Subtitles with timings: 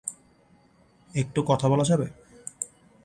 [1.13, 2.07] একটু কথা বলা যাবে?